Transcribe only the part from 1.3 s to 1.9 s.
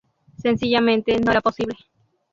era posible.